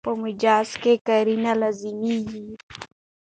[0.07, 2.41] په مجاز کښي قرینه لازمي يي.